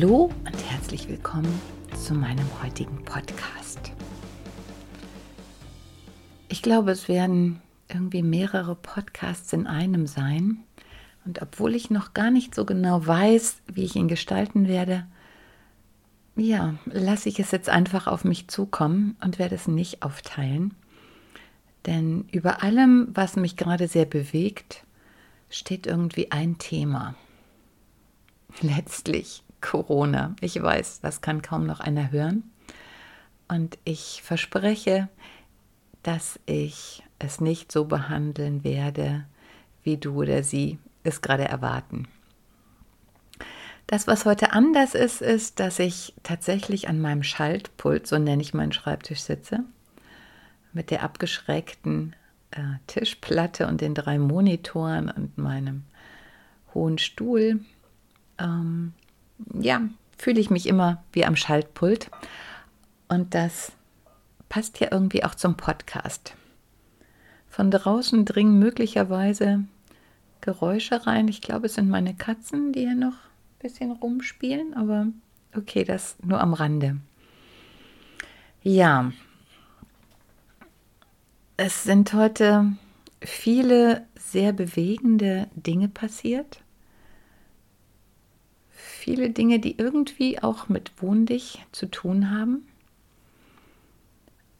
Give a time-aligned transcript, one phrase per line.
[0.00, 1.60] Hallo und herzlich willkommen
[1.94, 3.92] zu meinem heutigen Podcast.
[6.48, 10.64] Ich glaube, es werden irgendwie mehrere Podcasts in einem sein.
[11.26, 15.06] Und obwohl ich noch gar nicht so genau weiß, wie ich ihn gestalten werde,
[16.34, 20.72] ja, lasse ich es jetzt einfach auf mich zukommen und werde es nicht aufteilen.
[21.84, 24.82] Denn über allem, was mich gerade sehr bewegt,
[25.50, 27.16] steht irgendwie ein Thema.
[28.62, 30.34] Letztlich Corona.
[30.40, 32.50] Ich weiß, das kann kaum noch einer hören.
[33.48, 35.08] Und ich verspreche,
[36.02, 39.24] dass ich es nicht so behandeln werde,
[39.82, 42.08] wie du oder sie es gerade erwarten.
[43.86, 48.54] Das, was heute anders ist, ist, dass ich tatsächlich an meinem Schaltpult, so nenne ich
[48.54, 49.64] meinen Schreibtisch, sitze,
[50.72, 52.14] mit der abgeschrägten
[52.52, 55.82] äh, Tischplatte und den drei Monitoren und meinem
[56.72, 57.60] hohen Stuhl.
[58.38, 58.92] Ähm,
[59.54, 59.82] ja,
[60.18, 62.10] fühle ich mich immer wie am Schaltpult.
[63.08, 63.72] Und das
[64.48, 66.34] passt ja irgendwie auch zum Podcast.
[67.48, 69.64] Von draußen dringen möglicherweise
[70.40, 71.28] Geräusche rein.
[71.28, 75.06] Ich glaube, es sind meine Katzen, die hier noch ein bisschen rumspielen, aber
[75.56, 76.96] okay, das nur am Rande.
[78.62, 79.12] Ja,
[81.56, 82.72] es sind heute
[83.20, 86.62] viele sehr bewegende Dinge passiert
[89.00, 92.68] viele Dinge, die irgendwie auch mit Wohndig zu tun haben.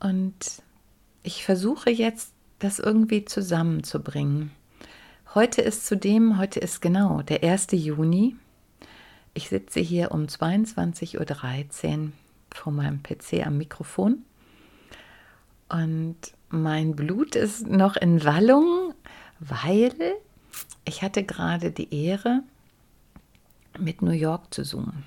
[0.00, 0.62] Und
[1.22, 4.50] ich versuche jetzt, das irgendwie zusammenzubringen.
[5.34, 7.68] Heute ist zudem, heute ist genau der 1.
[7.72, 8.36] Juni.
[9.34, 12.12] Ich sitze hier um 22.13 Uhr
[12.52, 14.24] vor meinem PC am Mikrofon.
[15.68, 16.16] Und
[16.48, 18.94] mein Blut ist noch in Wallung,
[19.38, 19.94] weil
[20.84, 22.42] ich hatte gerade die Ehre,
[23.80, 25.04] mit New York zu zoomen.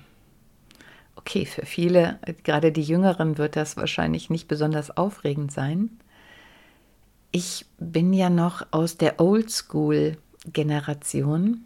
[1.16, 5.90] Okay, für viele, gerade die Jüngeren, wird das wahrscheinlich nicht besonders aufregend sein.
[7.30, 11.64] Ich bin ja noch aus der Oldschool-Generation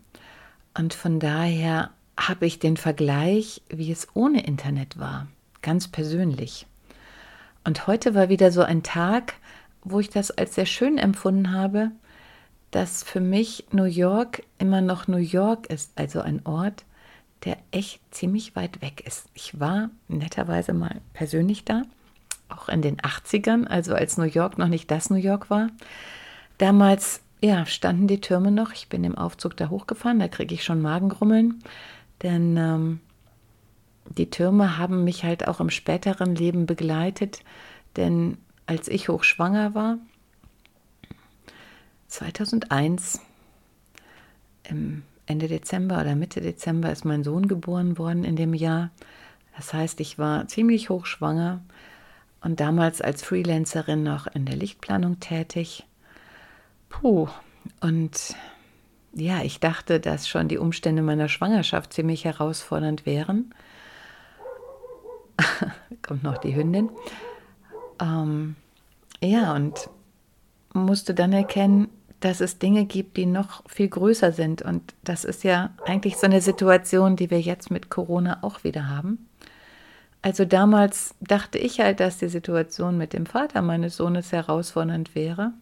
[0.75, 5.29] und von daher habe ich den Vergleich, wie es ohne Internet war,
[5.63, 6.67] ganz persönlich.
[7.65, 9.35] Und heute war wieder so ein Tag,
[9.83, 11.91] wo ich das als sehr schön empfunden habe,
[12.71, 16.85] dass für mich New York immer noch New York ist, also ein Ort,
[17.45, 19.27] der echt ziemlich weit weg ist.
[19.35, 21.83] Ich war netterweise mal persönlich da,
[22.49, 25.69] auch in den 80ern, also als New York noch nicht das New York war.
[26.59, 28.73] Damals, ja, standen die Türme noch.
[28.73, 31.63] Ich bin im Aufzug da hochgefahren, da kriege ich schon Magengrummeln,
[32.23, 33.01] denn ähm,
[34.07, 37.41] die Türme haben mich halt auch im späteren Leben begleitet,
[37.97, 39.99] denn als ich hochschwanger war,
[42.09, 43.21] 2001,
[44.65, 48.91] im Ende Dezember oder Mitte Dezember ist mein Sohn geboren worden in dem Jahr.
[49.57, 51.61] Das heißt, ich war ziemlich hochschwanger
[52.41, 55.87] und damals als Freelancerin noch in der Lichtplanung tätig.
[56.89, 57.29] Puh,
[57.81, 58.37] und
[59.13, 63.55] ja, ich dachte, dass schon die Umstände meiner Schwangerschaft ziemlich herausfordernd wären.
[66.03, 66.89] Kommt noch die Hündin.
[68.01, 68.57] Ähm,
[69.21, 69.91] ja, und
[70.73, 71.89] musste dann erkennen,
[72.21, 74.63] dass es Dinge gibt, die noch viel größer sind.
[74.63, 78.89] Und das ist ja eigentlich so eine Situation, die wir jetzt mit Corona auch wieder
[78.89, 79.29] haben.
[80.21, 85.53] Also damals dachte ich halt, dass die Situation mit dem Vater meines Sohnes herausfordernd wäre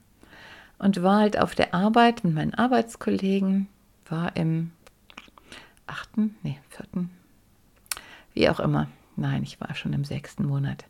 [0.79, 3.69] und war halt auf der Arbeit mit meinen Arbeitskollegen,
[4.09, 4.73] war im
[5.87, 7.11] achten, nee, vierten,
[8.33, 8.89] wie auch immer.
[9.15, 10.85] Nein, ich war schon im sechsten Monat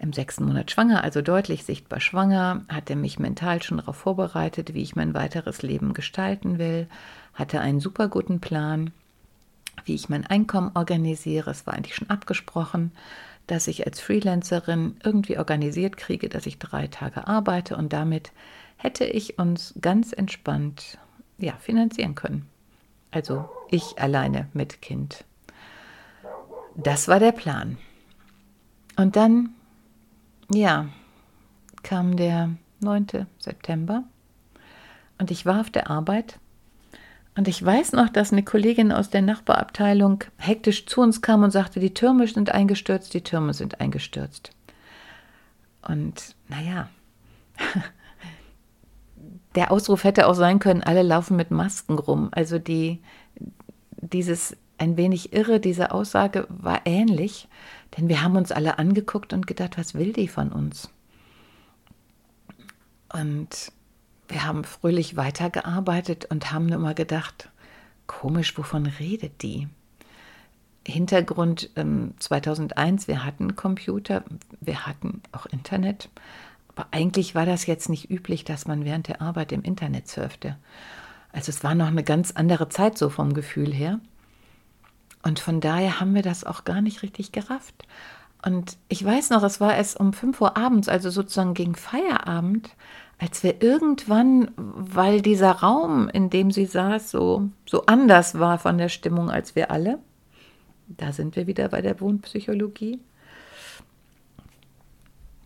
[0.00, 4.82] im sechsten Monat schwanger, also deutlich sichtbar schwanger, hatte mich mental schon darauf vorbereitet, wie
[4.82, 6.88] ich mein weiteres Leben gestalten will,
[7.34, 8.92] hatte einen super guten Plan,
[9.84, 11.50] wie ich mein Einkommen organisiere.
[11.50, 12.92] Es war eigentlich schon abgesprochen,
[13.46, 18.32] dass ich als Freelancerin irgendwie organisiert kriege, dass ich drei Tage arbeite und damit
[18.76, 20.98] hätte ich uns ganz entspannt
[21.36, 22.46] ja, finanzieren können.
[23.10, 25.24] Also ich alleine mit Kind.
[26.74, 27.76] Das war der Plan.
[28.96, 29.50] Und dann
[30.52, 30.86] ja,
[31.82, 32.50] kam der
[32.80, 33.26] 9.
[33.38, 34.04] September
[35.18, 36.38] und ich war auf der Arbeit.
[37.36, 41.52] Und ich weiß noch, dass eine Kollegin aus der Nachbarabteilung hektisch zu uns kam und
[41.52, 44.50] sagte, die Türme sind eingestürzt, die Türme sind eingestürzt.
[45.86, 46.90] Und naja,
[49.54, 52.28] der Ausruf hätte auch sein können, alle laufen mit Masken rum.
[52.32, 53.00] Also die,
[53.96, 57.48] dieses ein wenig irre, diese Aussage war ähnlich,
[57.96, 60.90] denn wir haben uns alle angeguckt und gedacht, was will die von uns?
[63.12, 63.72] Und
[64.28, 67.50] wir haben fröhlich weitergearbeitet und haben immer gedacht,
[68.06, 69.68] komisch, wovon redet die?
[70.86, 74.24] Hintergrund ähm, 2001, wir hatten Computer,
[74.60, 76.08] wir hatten auch Internet,
[76.68, 80.56] aber eigentlich war das jetzt nicht üblich, dass man während der Arbeit im Internet surfte.
[81.32, 84.00] Also es war noch eine ganz andere Zeit so vom Gefühl her.
[85.22, 87.86] Und von daher haben wir das auch gar nicht richtig gerafft.
[88.44, 92.70] Und ich weiß noch, es war erst um 5 Uhr abends, also sozusagen gegen Feierabend,
[93.18, 98.78] als wir irgendwann, weil dieser Raum, in dem sie saß, so, so anders war von
[98.78, 99.98] der Stimmung als wir alle,
[100.88, 102.98] da sind wir wieder bei der Wohnpsychologie,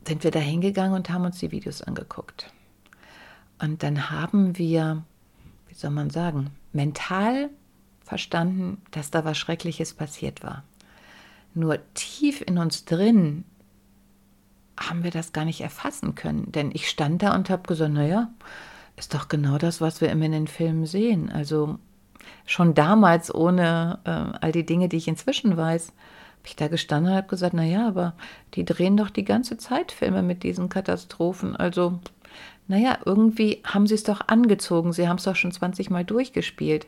[0.06, 2.52] sind wir da hingegangen und haben uns die Videos angeguckt.
[3.60, 5.02] Und dann haben wir,
[5.68, 7.50] wie soll man sagen, mental
[8.04, 10.62] verstanden, dass da was Schreckliches passiert war.
[11.54, 13.44] Nur tief in uns drin
[14.78, 16.50] haben wir das gar nicht erfassen können.
[16.52, 18.30] Denn ich stand da und habe gesagt, naja,
[18.96, 21.30] ist doch genau das, was wir immer in den Filmen sehen.
[21.30, 21.78] Also
[22.46, 27.12] schon damals, ohne äh, all die Dinge, die ich inzwischen weiß, habe ich da gestanden
[27.12, 28.14] und habe gesagt, naja, aber
[28.54, 31.56] die drehen doch die ganze Zeit Filme mit diesen Katastrophen.
[31.56, 32.00] Also,
[32.68, 34.92] naja, irgendwie haben sie es doch angezogen.
[34.92, 36.86] Sie haben es doch schon 20 Mal durchgespielt.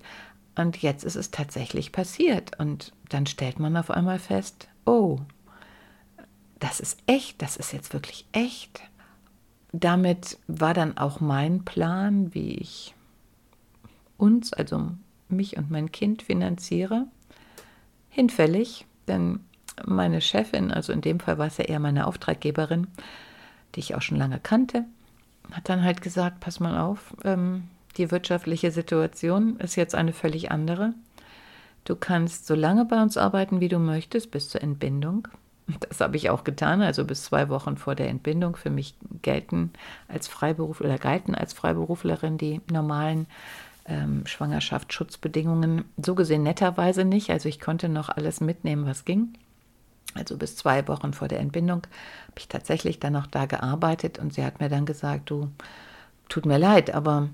[0.57, 2.59] Und jetzt ist es tatsächlich passiert.
[2.59, 5.21] Und dann stellt man auf einmal fest, oh,
[6.59, 8.81] das ist echt, das ist jetzt wirklich echt.
[9.73, 12.95] Damit war dann auch mein Plan, wie ich
[14.17, 14.91] uns, also
[15.29, 17.07] mich und mein Kind finanziere,
[18.09, 19.41] hinfällig, denn
[19.85, 22.87] meine Chefin, also in dem Fall war es ja eher meine Auftraggeberin,
[23.75, 24.87] die ich auch schon lange kannte,
[25.53, 27.65] hat dann halt gesagt, pass mal auf, ähm,
[27.97, 30.95] die wirtschaftliche Situation ist jetzt eine völlig andere.
[31.85, 35.29] Du kannst so lange bei uns arbeiten, wie du möchtest, bis zur Entbindung.
[35.89, 38.57] Das habe ich auch getan, also bis zwei Wochen vor der Entbindung.
[38.57, 39.73] Für mich gelten
[40.09, 43.27] als Freiberufler oder galten als Freiberuflerin die normalen
[43.85, 47.31] ähm, Schwangerschaftsschutzbedingungen so gesehen netterweise nicht.
[47.31, 49.35] Also ich konnte noch alles mitnehmen, was ging.
[50.15, 51.83] Also bis zwei Wochen vor der Entbindung
[52.29, 55.51] habe ich tatsächlich dann noch da gearbeitet und sie hat mir dann gesagt, du,
[56.29, 57.29] tut mir leid, aber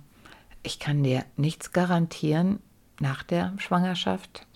[0.63, 2.61] ich kann dir nichts garantieren
[3.01, 4.47] nach der Schwangerschaft.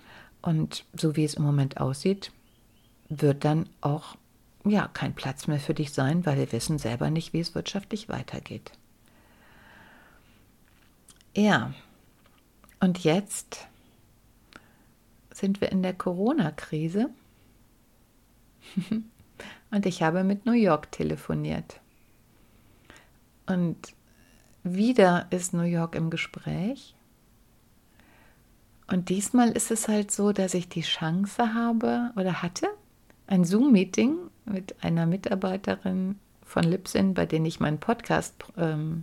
[0.42, 2.30] Und so wie es im Moment aussieht,
[3.08, 4.16] wird dann auch
[4.64, 8.08] ja kein Platz mehr für dich sein, weil wir wissen selber nicht, wie es wirtschaftlich
[8.08, 8.72] weitergeht.
[11.34, 11.74] Ja,
[12.80, 13.66] und jetzt
[15.30, 17.10] sind wir in der Corona-Krise
[19.70, 21.80] und ich habe mit New York telefoniert.
[23.46, 23.94] Und
[24.74, 26.94] wieder ist New York im Gespräch.
[28.88, 32.68] Und diesmal ist es halt so, dass ich die Chance habe oder hatte,
[33.26, 39.02] ein Zoom-Meeting mit einer Mitarbeiterin von Lipsin, bei denen ich meinen Podcast ähm,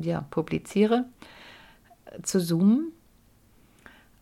[0.00, 1.04] ja, publiziere,
[2.22, 2.92] zu Zoom.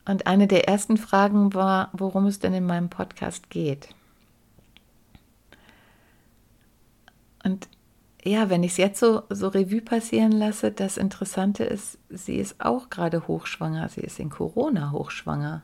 [0.05, 3.91] Und eine der ersten Fragen war, worum es denn in meinem Podcast geht.
[7.45, 7.69] Und
[8.25, 12.61] ja, wenn ich es jetzt so, so Revue passieren lasse, das Interessante ist, sie ist
[12.61, 13.89] auch gerade hochschwanger.
[13.89, 15.63] Sie ist in Corona hochschwanger.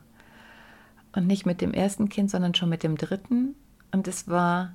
[1.13, 3.55] Und nicht mit dem ersten Kind, sondern schon mit dem dritten.
[3.91, 4.73] Und es war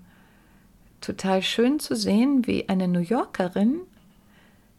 [1.01, 3.81] total schön zu sehen, wie eine New Yorkerin,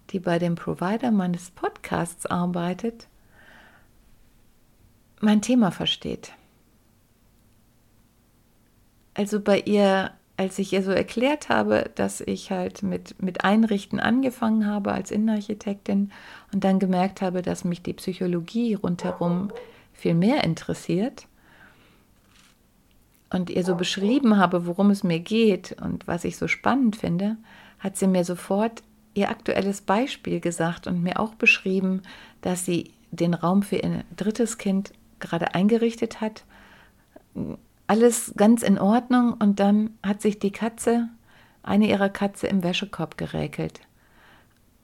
[0.09, 3.07] die bei dem Provider meines Podcasts arbeitet,
[5.19, 6.33] mein Thema versteht.
[9.13, 10.11] Also bei ihr,
[10.43, 15.09] als ich ihr so erklärt habe, dass ich halt mit, mit Einrichten angefangen habe als
[15.09, 16.11] Innenarchitektin
[16.53, 19.51] und dann gemerkt habe, dass mich die Psychologie rundherum
[19.93, 21.27] viel mehr interessiert,
[23.33, 27.35] und ihr so beschrieben habe, worum es mir geht und was ich so spannend finde,
[27.79, 28.83] hat sie mir sofort
[29.15, 32.03] ihr aktuelles Beispiel gesagt und mir auch beschrieben,
[32.41, 36.45] dass sie den Raum für ihr drittes Kind gerade eingerichtet hat.
[37.87, 41.09] Alles ganz in Ordnung und dann hat sich die Katze,
[41.63, 43.81] eine ihrer Katze im Wäschekorb geräkelt.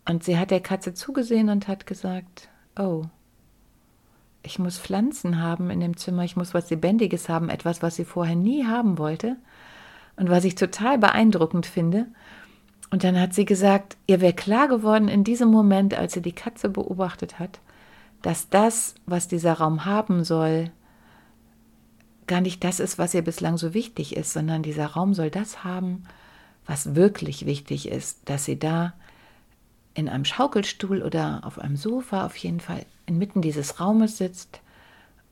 [0.08, 3.06] Und sie hat der Katze zugesehen und hat gesagt, oh,
[4.44, 8.06] ich muss Pflanzen haben in dem Zimmer, ich muss was Lebendiges haben, etwas, was sie
[8.06, 9.36] vorher nie haben wollte.
[10.15, 12.08] Und was ich total beeindruckend finde,
[12.91, 16.34] und dann hat sie gesagt, ihr wäre klar geworden in diesem Moment, als sie die
[16.34, 17.60] Katze beobachtet hat,
[18.22, 20.72] dass das, was dieser Raum haben soll,
[22.29, 25.65] gar nicht das ist, was ihr bislang so wichtig ist, sondern dieser Raum soll das
[25.65, 26.03] haben,
[26.65, 28.93] was wirklich wichtig ist, dass sie da
[29.95, 34.62] in einem Schaukelstuhl oder auf einem Sofa auf jeden Fall inmitten dieses Raumes sitzt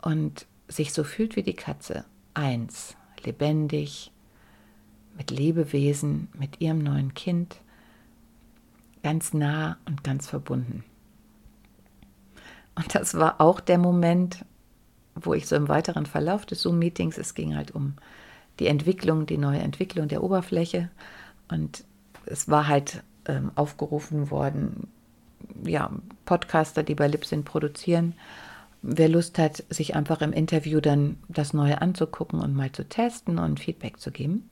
[0.01, 2.03] und sich so fühlt wie die Katze.
[2.33, 4.11] Eins, lebendig,
[5.15, 7.57] mit Lebewesen, mit ihrem neuen Kind,
[9.03, 10.83] ganz nah und ganz verbunden.
[12.75, 14.43] Und das war auch der Moment,
[15.21, 17.93] wo ich so im weiteren Verlauf des Zoom-Meetings, es ging halt um
[18.59, 20.89] die Entwicklung, die neue Entwicklung der Oberfläche.
[21.49, 21.83] Und
[22.25, 24.87] es war halt ähm, aufgerufen worden,
[25.63, 25.91] ja,
[26.25, 28.13] Podcaster, die bei Libsyn produzieren,
[28.81, 33.39] wer Lust hat, sich einfach im Interview dann das Neue anzugucken und mal zu testen
[33.39, 34.49] und Feedback zu geben.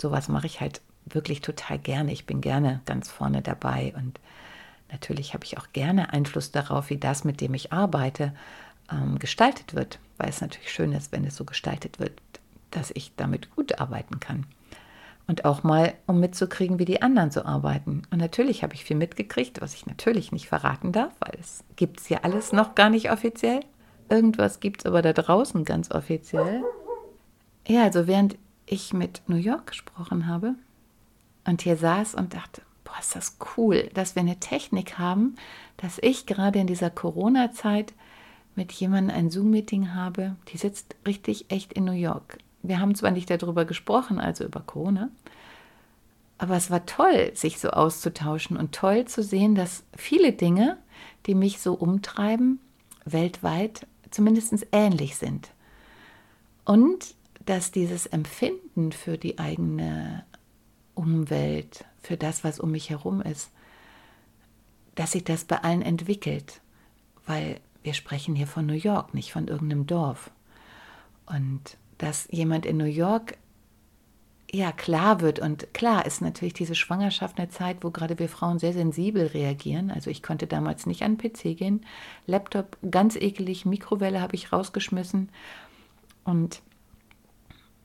[0.00, 2.12] Sowas mache ich halt wirklich total gerne.
[2.12, 4.20] Ich bin gerne ganz vorne dabei und
[4.90, 8.32] natürlich habe ich auch gerne Einfluss darauf, wie das, mit dem ich arbeite,
[8.90, 12.20] ähm, gestaltet wird, weil es natürlich schön ist, wenn es so gestaltet wird,
[12.70, 14.46] dass ich damit gut arbeiten kann.
[15.26, 18.02] Und auch mal, um mitzukriegen, wie die anderen so arbeiten.
[18.10, 22.00] Und natürlich habe ich viel mitgekriegt, was ich natürlich nicht verraten darf, weil es gibt
[22.00, 23.60] es ja alles noch gar nicht offiziell.
[24.08, 26.64] Irgendwas gibt es aber da draußen ganz offiziell.
[27.68, 30.54] Ja, also während ich mit New York gesprochen habe
[31.46, 35.36] und hier saß und dachte, boah, ist das cool, dass wir eine Technik haben,
[35.76, 37.94] dass ich gerade in dieser Corona-Zeit
[38.54, 42.38] mit jemandem ein Zoom-Meeting habe, die sitzt richtig echt in New York.
[42.62, 45.10] Wir haben zwar nicht darüber gesprochen, also über Corona,
[46.38, 50.78] aber es war toll, sich so auszutauschen und toll zu sehen, dass viele Dinge,
[51.26, 52.60] die mich so umtreiben,
[53.04, 55.50] weltweit zumindest ähnlich sind.
[56.64, 57.14] Und
[57.44, 60.24] dass dieses Empfinden für die eigene
[60.94, 63.50] Umwelt, für das, was um mich herum ist,
[64.94, 66.60] dass sich das bei allen entwickelt,
[67.26, 70.30] weil wir sprechen hier von New York, nicht von irgendeinem Dorf.
[71.26, 73.36] Und dass jemand in New York
[74.52, 78.58] ja klar wird und klar ist natürlich diese Schwangerschaft eine Zeit, wo gerade wir Frauen
[78.58, 79.90] sehr sensibel reagieren.
[79.90, 81.86] Also ich konnte damals nicht an den PC gehen,
[82.26, 85.28] Laptop ganz ekelig, Mikrowelle habe ich rausgeschmissen
[86.24, 86.62] und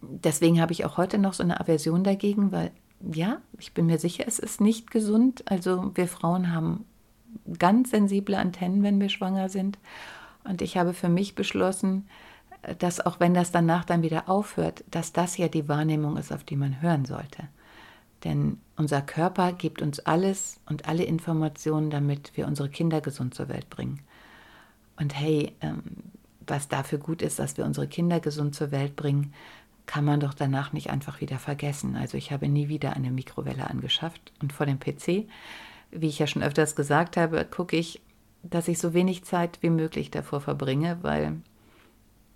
[0.01, 2.71] deswegen habe ich auch heute noch so eine Aversion dagegen, weil
[3.13, 5.43] ja, ich bin mir sicher, es ist nicht gesund.
[5.45, 6.85] Also wir Frauen haben
[7.57, 9.77] ganz sensible Antennen, wenn wir schwanger sind.
[10.43, 12.07] Und ich habe für mich beschlossen,
[12.79, 16.43] dass auch wenn das danach dann wieder aufhört, dass das ja die Wahrnehmung ist, auf
[16.43, 17.43] die man hören sollte.
[18.23, 23.49] Denn unser Körper gibt uns alles und alle Informationen, damit wir unsere Kinder gesund zur
[23.49, 23.99] Welt bringen.
[24.97, 25.83] Und hey, ähm,
[26.47, 29.33] was dafür gut ist, dass wir unsere Kinder gesund zur Welt bringen,
[29.85, 31.95] kann man doch danach nicht einfach wieder vergessen.
[31.95, 34.31] Also ich habe nie wieder eine Mikrowelle angeschafft.
[34.41, 35.27] Und vor dem PC,
[35.95, 38.01] wie ich ja schon öfters gesagt habe, gucke ich,
[38.43, 41.41] dass ich so wenig Zeit wie möglich davor verbringe, weil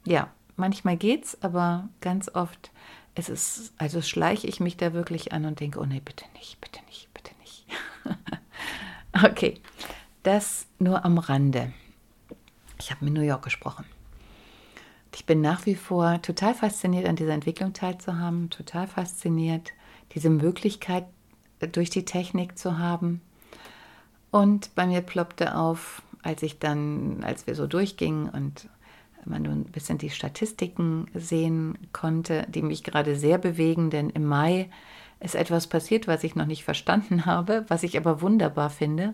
[0.05, 2.71] ja, manchmal geht's, aber ganz oft
[3.15, 6.59] es ist, also schleiche ich mich da wirklich an und denke, oh nee, bitte nicht,
[6.61, 7.65] bitte nicht, bitte nicht.
[9.23, 9.59] okay,
[10.23, 11.73] das nur am Rande.
[12.79, 13.85] Ich habe mit New York gesprochen.
[15.13, 19.71] Ich bin nach wie vor total fasziniert, an dieser Entwicklung teilzuhaben, total fasziniert,
[20.13, 21.05] diese Möglichkeit
[21.71, 23.21] durch die Technik zu haben.
[24.31, 28.69] Und bei mir ploppte auf, als ich dann, als wir so durchgingen und
[29.25, 34.25] man nun ein bisschen die Statistiken sehen konnte, die mich gerade sehr bewegen, denn im
[34.25, 34.69] Mai
[35.19, 39.13] ist etwas passiert, was ich noch nicht verstanden habe, was ich aber wunderbar finde,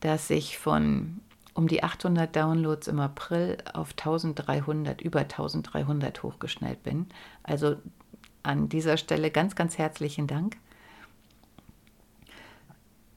[0.00, 1.20] dass ich von
[1.54, 7.06] um die 800 Downloads im April auf 1300, über 1300 hochgeschnellt bin.
[7.44, 7.76] Also
[8.42, 10.56] an dieser Stelle ganz, ganz herzlichen Dank.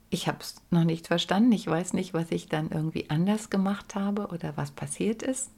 [0.09, 1.51] Ich habe es noch nicht verstanden.
[1.51, 5.51] Ich weiß nicht, was ich dann irgendwie anders gemacht habe oder was passiert ist.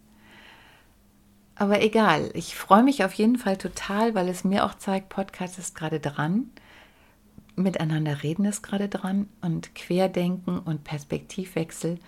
[1.56, 5.60] Aber egal, ich freue mich auf jeden Fall total, weil es mir auch zeigt, Podcast
[5.60, 6.50] ist gerade dran.
[7.58, 12.00] Miteinander reden ist gerade dran und Querdenken und Perspektivwechsel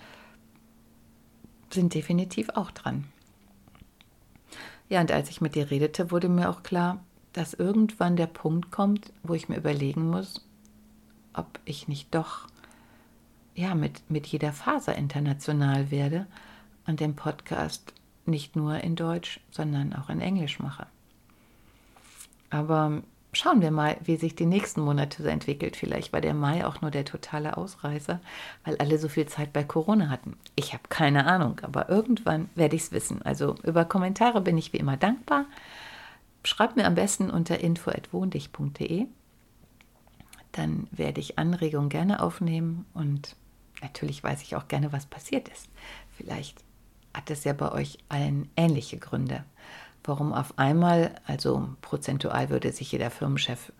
[1.70, 3.04] sind definitiv auch dran.
[4.88, 8.70] Ja, und als ich mit dir redete, wurde mir auch klar, dass irgendwann der Punkt
[8.70, 10.46] kommt, wo ich mir überlegen muss,
[11.34, 12.48] ob ich nicht doch
[13.54, 16.26] ja, mit, mit jeder Faser international werde
[16.86, 17.92] und den Podcast
[18.24, 20.86] nicht nur in Deutsch, sondern auch in Englisch mache.
[22.50, 25.76] Aber schauen wir mal, wie sich die nächsten Monate so entwickelt.
[25.76, 28.20] Vielleicht war der Mai auch nur der totale Ausreißer,
[28.64, 30.36] weil alle so viel Zeit bei Corona hatten.
[30.54, 33.22] Ich habe keine Ahnung, aber irgendwann werde ich es wissen.
[33.22, 35.46] Also über Kommentare bin ich wie immer dankbar.
[36.44, 39.06] Schreibt mir am besten unter info.wohndich.de.
[40.52, 43.36] dann werde ich Anregungen gerne aufnehmen und
[43.80, 45.68] natürlich weiß ich auch gerne, was passiert ist.
[46.16, 46.62] Vielleicht
[47.14, 49.44] hat es ja bei euch allen ähnliche Gründe,
[50.04, 53.72] warum auf einmal, also prozentual würde sich jeder Firmenchef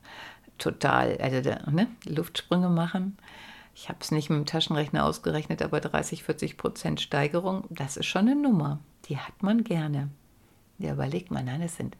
[0.59, 3.17] total, also ne, Luftsprünge machen.
[3.75, 8.07] Ich habe es nicht mit dem Taschenrechner ausgerechnet, aber 30, 40 Prozent Steigerung, das ist
[8.07, 8.81] schon eine Nummer.
[9.07, 10.11] Die hat man gerne.
[10.79, 11.97] Ja, überlegt man, nein, es sind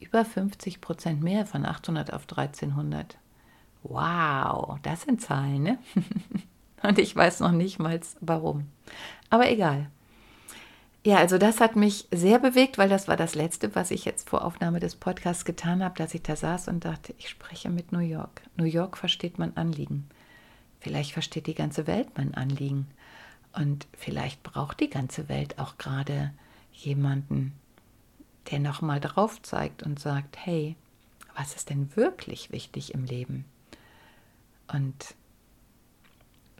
[0.00, 3.18] über 50 Prozent mehr von 800 auf 1300.
[3.82, 5.78] Wow, das sind Zahlen, ne?
[6.82, 8.68] Und ich weiß noch nicht mal warum.
[9.30, 9.90] Aber egal.
[11.04, 14.30] Ja, also das hat mich sehr bewegt, weil das war das Letzte, was ich jetzt
[14.30, 17.90] vor Aufnahme des Podcasts getan habe, dass ich da saß und dachte, ich spreche mit
[17.90, 18.42] New York.
[18.56, 20.08] New York versteht mein Anliegen.
[20.78, 22.86] Vielleicht versteht die ganze Welt mein Anliegen.
[23.52, 26.32] Und vielleicht braucht die ganze Welt auch gerade
[26.72, 27.52] jemanden,
[28.50, 30.76] der nochmal drauf zeigt und sagt, hey,
[31.36, 33.44] was ist denn wirklich wichtig im Leben?
[34.72, 35.14] Und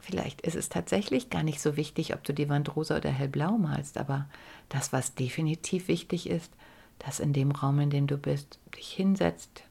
[0.03, 3.57] Vielleicht ist es tatsächlich gar nicht so wichtig, ob du die Wand rosa oder hellblau
[3.57, 4.27] malst, aber
[4.67, 6.51] das, was definitiv wichtig ist,
[6.99, 9.63] dass in dem Raum, in dem du bist, dich hinsetzt.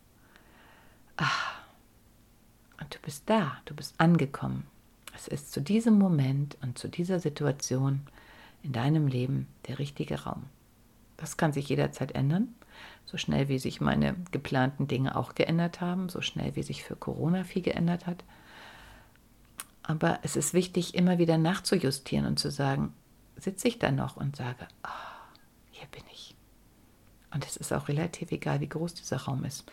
[1.19, 1.61] Ach,
[2.81, 4.67] und du bist da, du bist angekommen.
[5.15, 8.01] Es ist zu diesem Moment und zu dieser Situation
[8.63, 10.45] in deinem Leben der richtige Raum.
[11.19, 12.55] Das kann sich jederzeit ändern,
[13.05, 16.97] so schnell wie sich meine geplanten Dinge auch geändert haben, so schnell wie sich für
[16.97, 18.25] Corona viel geändert hat.
[19.83, 22.95] Aber es ist wichtig, immer wieder nachzujustieren und zu sagen,
[23.37, 25.29] sitze ich da noch und sage, oh,
[25.71, 26.37] hier bin ich.
[27.35, 29.65] Und es ist auch relativ egal, wie groß dieser Raum ist.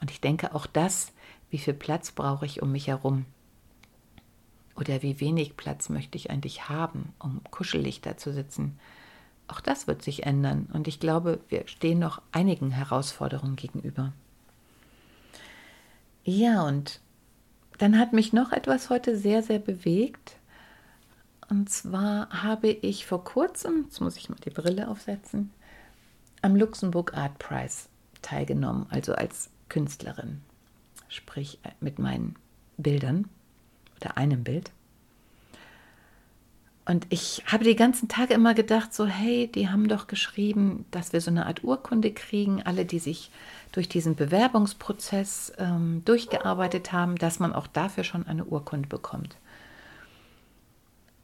[0.00, 1.12] Und ich denke auch das,
[1.50, 3.24] wie viel Platz brauche ich um mich herum?
[4.76, 8.78] Oder wie wenig Platz möchte ich eigentlich haben, um kuschelig da zu sitzen?
[9.48, 10.68] Auch das wird sich ändern.
[10.72, 14.12] Und ich glaube, wir stehen noch einigen Herausforderungen gegenüber.
[16.24, 17.00] Ja, und
[17.78, 20.36] dann hat mich noch etwas heute sehr, sehr bewegt.
[21.48, 25.52] Und zwar habe ich vor kurzem, jetzt muss ich mal die Brille aufsetzen,
[26.42, 27.88] am Luxemburg Art Prize
[28.22, 30.40] teilgenommen, also als Künstlerin,
[31.08, 32.36] sprich äh, mit meinen
[32.76, 33.28] Bildern
[33.96, 34.72] oder einem Bild.
[36.86, 41.12] Und ich habe die ganzen Tage immer gedacht, so, hey, die haben doch geschrieben, dass
[41.12, 43.32] wir so eine Art Urkunde kriegen, alle, die sich
[43.72, 49.36] durch diesen Bewerbungsprozess ähm, durchgearbeitet haben, dass man auch dafür schon eine Urkunde bekommt.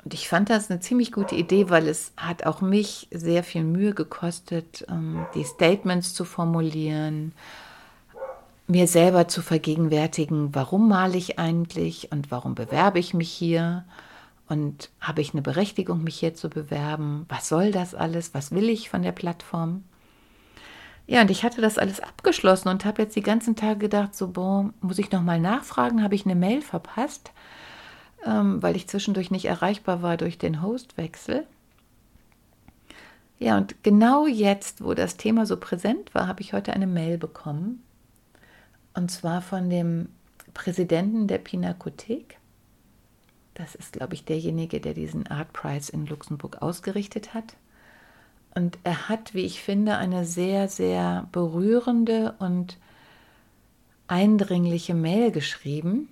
[0.05, 3.63] Und ich fand das eine ziemlich gute Idee, weil es hat auch mich sehr viel
[3.63, 7.33] Mühe gekostet, ähm, die Statements zu formulieren,
[8.67, 13.85] mir selber zu vergegenwärtigen, warum male ich eigentlich und warum bewerbe ich mich hier
[14.53, 17.25] und habe ich eine Berechtigung, mich hier zu bewerben?
[17.31, 18.35] Was soll das alles?
[18.35, 19.83] Was will ich von der Plattform?
[21.07, 24.29] Ja, und ich hatte das alles abgeschlossen und habe jetzt die ganzen Tage gedacht, so,
[24.29, 26.03] boah, muss ich nochmal nachfragen?
[26.03, 27.33] Habe ich eine Mail verpasst,
[28.27, 31.47] ähm, weil ich zwischendurch nicht erreichbar war durch den Hostwechsel?
[33.39, 37.17] Ja, und genau jetzt, wo das Thema so präsent war, habe ich heute eine Mail
[37.17, 37.83] bekommen.
[38.93, 40.11] Und zwar von dem
[40.53, 42.37] Präsidenten der Pinakothek.
[43.55, 47.57] Das ist, glaube ich, derjenige, der diesen Art Prize in Luxemburg ausgerichtet hat.
[48.55, 52.79] Und er hat, wie ich finde, eine sehr, sehr berührende und
[54.07, 56.09] eindringliche Mail geschrieben,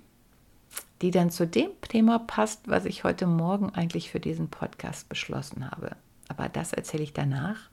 [1.02, 5.70] die dann zu dem Thema passt, was ich heute Morgen eigentlich für diesen Podcast beschlossen
[5.70, 5.96] habe.
[6.28, 7.70] Aber das erzähle ich danach.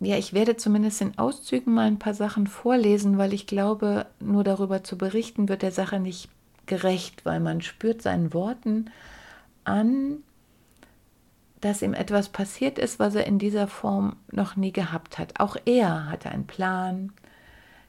[0.00, 4.44] Ja, ich werde zumindest in Auszügen mal ein paar Sachen vorlesen, weil ich glaube, nur
[4.44, 6.28] darüber zu berichten wird der Sache nicht
[6.66, 8.90] gerecht, weil man spürt seinen Worten
[9.64, 10.18] an,
[11.60, 15.40] dass ihm etwas passiert ist, was er in dieser Form noch nie gehabt hat.
[15.40, 17.12] Auch er hatte einen Plan,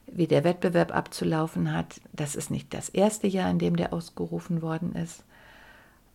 [0.06, 2.00] wie der Wettbewerb abzulaufen hat.
[2.12, 5.22] Das ist nicht das erste Jahr, in dem der ausgerufen worden ist.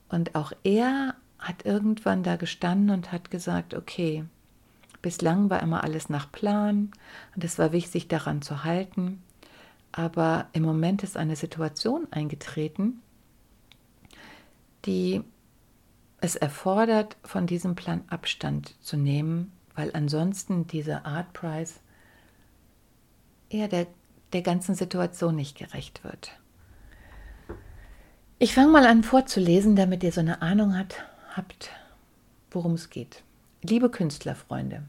[0.09, 4.25] Und auch er hat irgendwann da gestanden und hat gesagt, okay,
[5.01, 6.91] bislang war immer alles nach Plan
[7.35, 9.21] und es war wichtig, daran zu halten.
[9.93, 13.01] Aber im Moment ist eine Situation eingetreten,
[14.85, 15.23] die
[16.19, 21.75] es erfordert, von diesem Plan Abstand zu nehmen, weil ansonsten dieser Art Prize
[23.49, 23.87] eher der,
[24.33, 26.31] der ganzen Situation nicht gerecht wird.
[28.39, 31.69] Ich fange mal an vorzulesen, damit ihr so eine Ahnung hat, habt,
[32.49, 33.23] worum es geht.
[33.61, 34.83] Liebe Künstlerfreunde,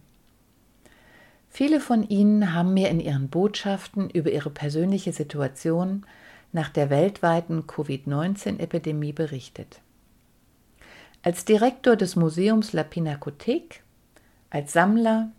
[1.55, 6.05] viele von Ihnen haben mir in Ihren Botschaften über Ihre persönliche Situation
[6.53, 9.81] nach der weltweiten Covid-19-Epidemie berichtet
[11.25, 13.83] als Direktor des Museums La Pinakothek,
[14.51, 15.31] als Sammler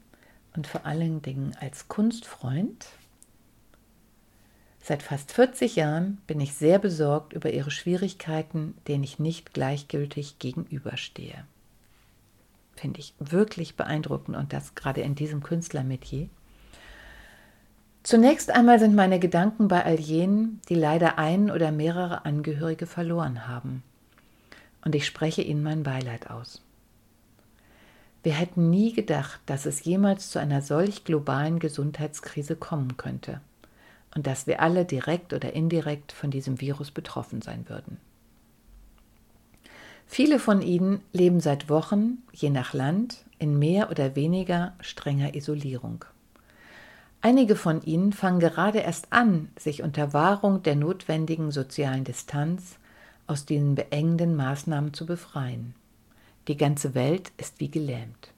[0.55, 2.87] und vor allen Dingen als Kunstfreund
[4.81, 10.37] Seit fast 40 Jahren bin ich sehr besorgt über ihre Schwierigkeiten, denen ich nicht gleichgültig
[10.37, 11.45] gegenüberstehe.
[12.75, 16.29] Finde ich wirklich beeindruckend und das gerade in diesem Künstlermetier.
[18.03, 23.47] Zunächst einmal sind meine Gedanken bei all jenen, die leider einen oder mehrere Angehörige verloren
[23.47, 23.81] haben.
[24.83, 26.61] Und ich spreche ihnen mein Beileid aus.
[28.21, 33.41] Wir hätten nie gedacht, dass es jemals zu einer solch globalen Gesundheitskrise kommen könnte
[34.15, 37.97] und dass wir alle direkt oder indirekt von diesem Virus betroffen sein würden.
[40.05, 46.05] Viele von ihnen leben seit Wochen, je nach Land, in mehr oder weniger strenger Isolierung.
[47.21, 52.77] Einige von ihnen fangen gerade erst an, sich unter Wahrung der notwendigen sozialen Distanz
[53.27, 55.73] aus diesen beengenden Maßnahmen zu befreien.
[56.47, 58.31] Die ganze Welt ist wie gelähmt.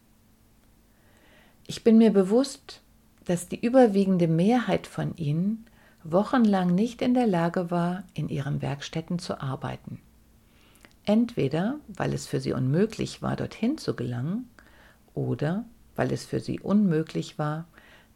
[1.68, 2.82] Ich bin mir bewusst,
[3.26, 5.66] dass die überwiegende Mehrheit von ihnen
[6.06, 10.00] wochenlang nicht in der Lage war, in ihren Werkstätten zu arbeiten.
[11.08, 14.50] Entweder weil es für sie unmöglich war, dorthin zu gelangen,
[15.14, 15.64] oder
[15.96, 17.66] weil es für sie unmöglich war,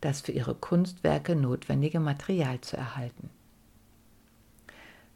[0.01, 3.29] das für ihre Kunstwerke notwendige Material zu erhalten.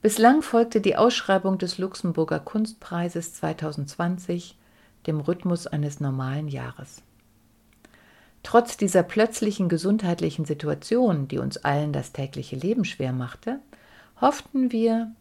[0.01, 4.57] Bislang folgte die Ausschreibung des Luxemburger Kunstpreises 2020
[5.05, 7.01] dem Rhythmus eines normalen Jahres.
[8.41, 13.59] Trotz dieser plötzlichen gesundheitlichen Situation, die uns allen das tägliche Leben schwer machte,
[14.21, 15.11] hofften wir,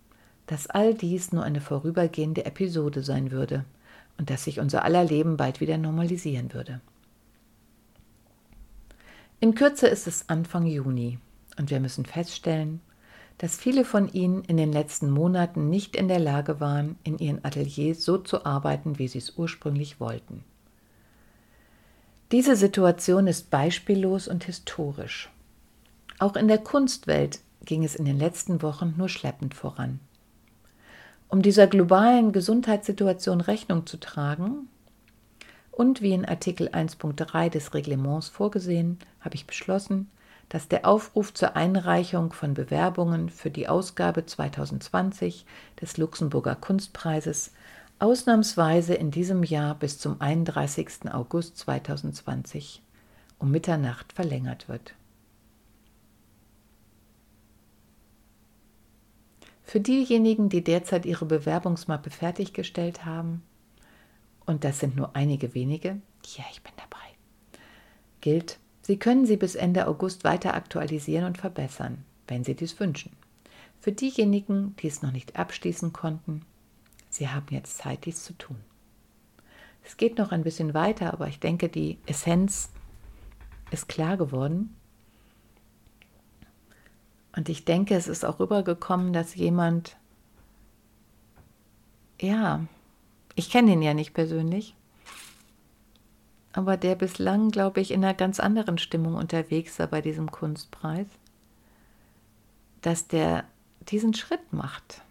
[0.47, 3.65] dass all dies nur eine vorübergehende Episode sein würde
[4.19, 6.81] und dass sich unser aller Leben bald wieder normalisieren würde.
[9.41, 11.19] In Kürze ist es Anfang Juni
[11.59, 12.81] und wir müssen feststellen,
[13.39, 17.45] dass viele von ihnen in den letzten Monaten nicht in der Lage waren, in ihren
[17.45, 20.45] Ateliers so zu arbeiten, wie sie es ursprünglich wollten.
[22.31, 25.31] Diese Situation ist beispiellos und historisch.
[26.19, 30.01] Auch in der Kunstwelt ging es in den letzten Wochen nur schleppend voran.
[31.35, 34.69] Um dieser globalen Gesundheitssituation Rechnung zu tragen
[35.73, 40.09] und wie in Artikel 1.3 des Reglements vorgesehen, habe ich beschlossen,
[40.49, 45.45] dass der Aufruf zur Einreichung von Bewerbungen für die Ausgabe 2020
[45.81, 47.51] des Luxemburger Kunstpreises
[47.99, 51.13] ausnahmsweise in diesem Jahr bis zum 31.
[51.13, 52.81] August 2020
[53.41, 54.95] um Mitternacht verlängert wird.
[59.65, 63.43] Für diejenigen, die derzeit ihre Bewerbungsmappe fertiggestellt haben,
[64.47, 66.01] und das sind nur einige wenige,
[66.37, 67.61] ja, ich bin dabei,
[68.21, 73.17] gilt, Sie können sie bis Ende August weiter aktualisieren und verbessern, wenn Sie dies wünschen.
[73.81, 76.43] Für diejenigen, die es noch nicht abschließen konnten,
[77.09, 78.61] Sie haben jetzt Zeit, dies zu tun.
[79.85, 82.71] Es geht noch ein bisschen weiter, aber ich denke, die Essenz
[83.71, 84.77] ist klar geworden.
[87.37, 89.97] Und ich denke, es ist auch rübergekommen, dass jemand,
[92.21, 92.65] ja,
[93.35, 94.75] ich kenne ihn ja nicht persönlich,
[96.53, 101.07] aber der bislang, glaube ich, in einer ganz anderen Stimmung unterwegs war bei diesem Kunstpreis,
[102.83, 103.45] dass der
[103.89, 105.03] diesen Schritt macht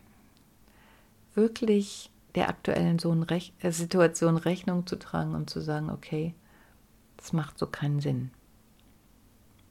[1.35, 6.33] wirklich der aktuellen äh, Situation Rechnung zu tragen und zu sagen, okay,
[7.17, 8.31] das macht so keinen Sinn.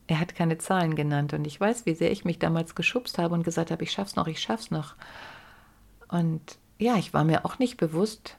[0.06, 3.34] Er hat keine Zahlen genannt und ich weiß, wie sehr ich mich damals geschubst habe
[3.34, 4.96] und gesagt habe, ich schaff's noch, ich schaff's noch.
[6.08, 8.36] Und ja, ich war mir auch nicht bewusst,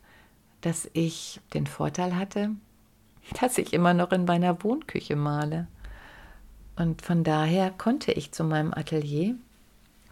[0.61, 2.51] dass ich den Vorteil hatte,
[3.41, 5.67] dass ich immer noch in meiner Wohnküche male.
[6.75, 9.35] Und von daher konnte ich zu meinem Atelier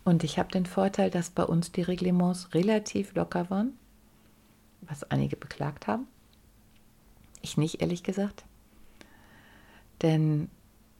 [0.03, 3.77] und ich habe den Vorteil, dass bei uns die Reglements relativ locker waren,
[4.81, 6.07] was einige beklagt haben.
[7.41, 8.45] Ich nicht, ehrlich gesagt.
[10.01, 10.49] Denn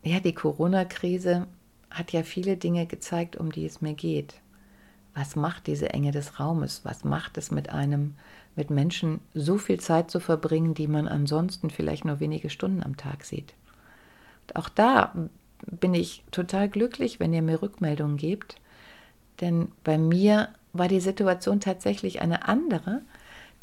[0.04, 1.48] ja, die Corona-Krise
[1.90, 4.36] hat ja viele Dinge gezeigt, um die es mir geht.
[5.14, 6.82] Was macht diese Enge des Raumes?
[6.84, 8.16] Was macht es mit einem,
[8.56, 12.98] mit Menschen so viel Zeit zu verbringen, die man ansonsten vielleicht nur wenige Stunden am
[12.98, 13.54] Tag sieht?
[14.48, 15.14] Und auch da
[15.66, 18.56] bin ich total glücklich, wenn ihr mir Rückmeldungen gebt,
[19.42, 23.02] denn bei mir war die Situation tatsächlich eine andere,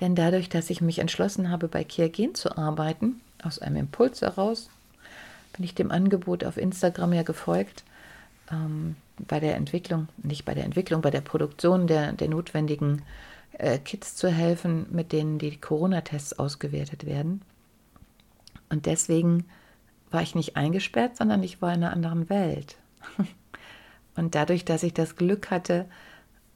[0.01, 4.71] denn dadurch, dass ich mich entschlossen habe, bei Kiagen zu arbeiten, aus einem Impuls heraus,
[5.59, 7.83] bin ich dem Angebot auf Instagram ja gefolgt,
[8.51, 13.03] ähm, bei der Entwicklung, nicht bei der Entwicklung, bei der Produktion der, der notwendigen
[13.55, 17.43] äh, Kits zu helfen, mit denen die Corona-Tests ausgewertet werden.
[18.69, 19.47] Und deswegen
[20.13, 22.77] war ich nicht eingesperrt, sondern ich war in einer anderen Welt.
[24.15, 25.87] Und dadurch, dass ich das Glück hatte,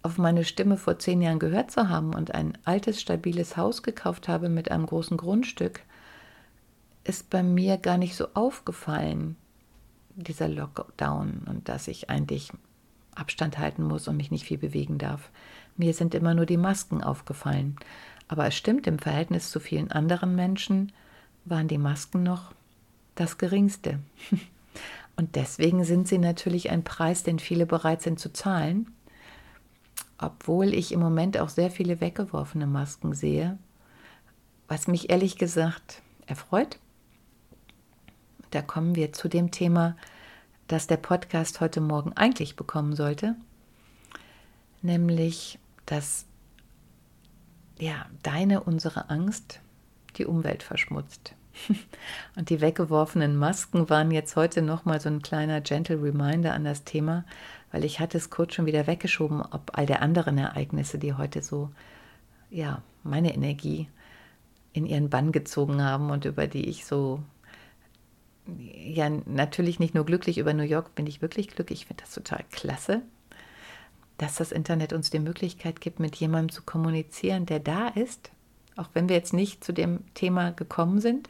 [0.05, 4.27] auf meine Stimme vor zehn Jahren gehört zu haben und ein altes, stabiles Haus gekauft
[4.27, 5.83] habe mit einem großen Grundstück,
[7.05, 9.37] ist bei mir gar nicht so aufgefallen,
[10.15, 12.53] dieser Lockdown und dass ich eigentlich
[13.15, 15.31] Abstand halten muss und mich nicht viel bewegen darf.
[15.77, 17.77] Mir sind immer nur die Masken aufgefallen.
[18.29, 20.93] Aber es stimmt, im Verhältnis zu vielen anderen Menschen
[21.45, 22.53] waren die Masken noch
[23.15, 23.99] das Geringste.
[25.17, 28.91] Und deswegen sind sie natürlich ein Preis, den viele bereit sind zu zahlen.
[30.19, 33.59] Obwohl ich im Moment auch sehr viele weggeworfene Masken sehe,
[34.69, 36.79] was mich ehrlich gesagt erfreut.
[38.53, 39.97] Da kommen wir zu dem Thema,
[40.69, 43.35] das der Podcast heute Morgen eigentlich bekommen sollte,
[44.83, 46.27] nämlich, dass
[47.79, 49.61] ja, deine, unsere Angst
[50.19, 51.35] die Umwelt verschmutzt.
[52.37, 56.85] Und die weggeworfenen Masken waren jetzt heute nochmal so ein kleiner gentle Reminder an das
[56.85, 57.25] Thema,
[57.71, 61.43] weil ich hatte es kurz schon wieder weggeschoben, ob all der anderen Ereignisse, die heute
[61.43, 61.71] so,
[62.51, 63.89] ja, meine Energie
[64.75, 67.23] in ihren Bann gezogen haben und über die ich so,
[68.47, 72.15] ja, natürlich nicht nur glücklich über New York bin ich wirklich glücklich, ich finde das
[72.15, 73.03] total klasse,
[74.19, 78.31] dass das Internet uns die Möglichkeit gibt, mit jemandem zu kommunizieren, der da ist,
[78.77, 81.29] auch wenn wir jetzt nicht zu dem Thema gekommen sind.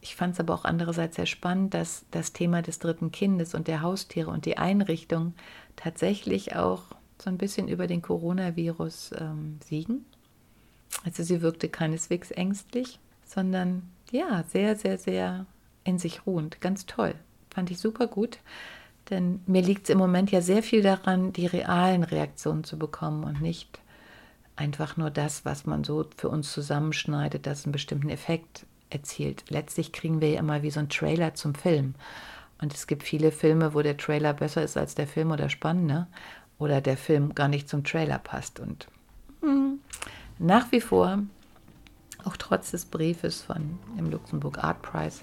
[0.00, 3.68] Ich fand es aber auch andererseits sehr spannend, dass das Thema des dritten Kindes und
[3.68, 5.34] der Haustiere und die Einrichtung
[5.76, 6.82] tatsächlich auch
[7.20, 10.04] so ein bisschen über den Coronavirus ähm, siegen.
[11.04, 15.46] Also sie wirkte keineswegs ängstlich, sondern ja, sehr, sehr, sehr
[15.88, 16.60] in sich ruhend.
[16.60, 17.14] Ganz toll.
[17.50, 18.38] Fand ich super gut.
[19.10, 23.24] Denn mir liegt es im Moment ja sehr viel daran, die realen Reaktionen zu bekommen
[23.24, 23.80] und nicht
[24.54, 29.44] einfach nur das, was man so für uns zusammenschneidet, das einen bestimmten Effekt erzielt.
[29.48, 31.94] Letztlich kriegen wir ja immer wie so einen Trailer zum Film.
[32.60, 36.08] Und es gibt viele Filme, wo der Trailer besser ist als der Film oder spannender
[36.58, 38.60] oder der Film gar nicht zum Trailer passt.
[38.60, 38.88] Und
[39.40, 39.78] hm,
[40.38, 41.20] nach wie vor,
[42.24, 45.22] auch trotz des Briefes von im Luxemburg Art Prize,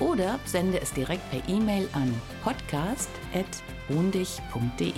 [0.00, 2.12] oder sende es direkt per E-Mail an
[2.44, 4.92] podcast.wohndich.de.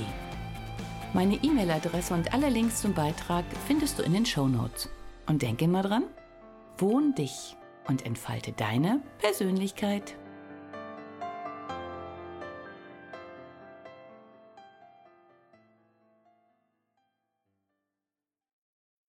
[1.15, 4.91] Meine E-Mail-Adresse und alle Links zum Beitrag findest du in den Show Notes.
[5.27, 6.05] Und denke immer dran,
[6.79, 7.57] wohn dich
[7.87, 10.17] und entfalte deine Persönlichkeit.